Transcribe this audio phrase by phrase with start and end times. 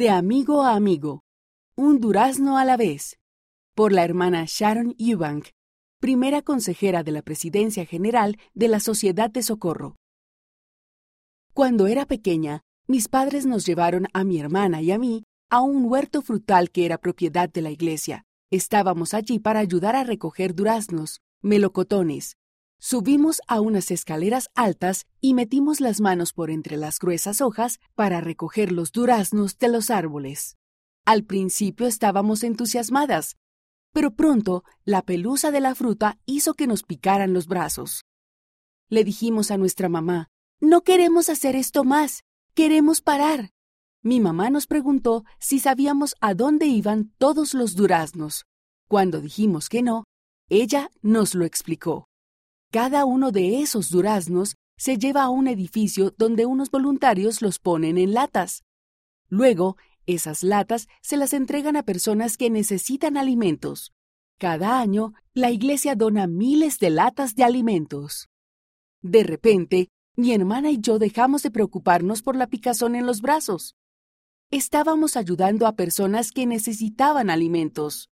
[0.00, 1.24] De amigo a amigo.
[1.76, 3.18] Un durazno a la vez.
[3.74, 5.48] Por la hermana Sharon Eubank,
[5.98, 9.96] primera consejera de la Presidencia General de la Sociedad de Socorro.
[11.52, 15.84] Cuando era pequeña, mis padres nos llevaron a mi hermana y a mí a un
[15.84, 18.24] huerto frutal que era propiedad de la iglesia.
[18.50, 22.38] Estábamos allí para ayudar a recoger duraznos, melocotones.
[22.82, 28.22] Subimos a unas escaleras altas y metimos las manos por entre las gruesas hojas para
[28.22, 30.56] recoger los duraznos de los árboles.
[31.04, 33.36] Al principio estábamos entusiasmadas,
[33.92, 38.06] pero pronto la pelusa de la fruta hizo que nos picaran los brazos.
[38.88, 42.22] Le dijimos a nuestra mamá, No queremos hacer esto más,
[42.54, 43.50] queremos parar.
[44.02, 48.46] Mi mamá nos preguntó si sabíamos a dónde iban todos los duraznos.
[48.88, 50.04] Cuando dijimos que no,
[50.48, 52.09] ella nos lo explicó.
[52.72, 57.98] Cada uno de esos duraznos se lleva a un edificio donde unos voluntarios los ponen
[57.98, 58.62] en latas.
[59.28, 63.92] Luego, esas latas se las entregan a personas que necesitan alimentos.
[64.38, 68.28] Cada año, la iglesia dona miles de latas de alimentos.
[69.02, 73.74] De repente, mi hermana y yo dejamos de preocuparnos por la picazón en los brazos.
[74.52, 78.10] Estábamos ayudando a personas que necesitaban alimentos.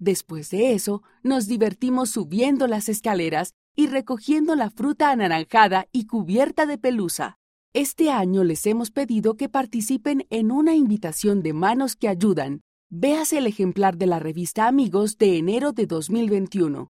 [0.00, 6.64] Después de eso, nos divertimos subiendo las escaleras y recogiendo la fruta anaranjada y cubierta
[6.64, 7.36] de pelusa.
[7.74, 12.62] Este año les hemos pedido que participen en una invitación de manos que ayudan.
[12.88, 16.88] Véase el ejemplar de la revista Amigos de enero de 2021.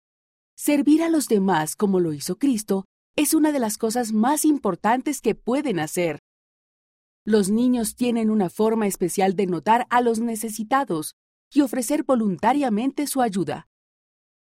[0.58, 5.22] Servir a los demás como lo hizo Cristo es una de las cosas más importantes
[5.22, 6.20] que pueden hacer.
[7.24, 11.16] Los niños tienen una forma especial de notar a los necesitados
[11.56, 13.68] y ofrecer voluntariamente su ayuda.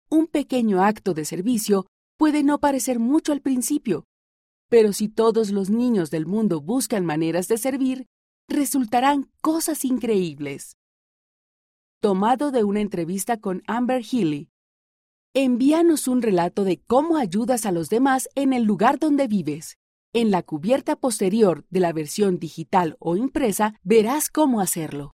[0.10, 4.06] Un pequeño acto de servicio puede no parecer mucho al principio,
[4.70, 8.06] pero si todos los niños del mundo buscan maneras de servir,
[8.48, 10.78] resultarán cosas increíbles.
[12.02, 14.50] Tomado de una entrevista con Amber Healy.
[15.34, 19.78] Envíanos un relato de cómo ayudas a los demás en el lugar donde vives.
[20.14, 25.04] En la cubierta posterior de la versión digital o impresa verás cómo hacerlo.